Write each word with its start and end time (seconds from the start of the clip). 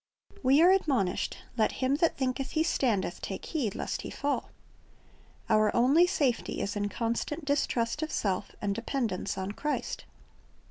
We 0.41 0.63
are 0.63 0.71
admonished, 0.71 1.37
"Let 1.57 1.73
him 1.73 1.97
that 1.97 2.17
thinketh 2.17 2.53
he 2.53 2.63
standeth, 2.63 3.21
take 3.21 3.45
heed 3.45 3.75
lest 3.75 4.01
he 4.01 4.09
fall."^ 4.09 4.45
Our 5.47 5.69
only 5.75 6.07
safety 6.07 6.59
is 6.59 6.75
in 6.75 6.89
constant 6.89 7.45
distrust 7.45 8.01
of 8.01 8.11
self, 8.11 8.55
and 8.63 8.73
dependence 8.73 9.37
on 9.37 9.51
Christ. 9.51 10.05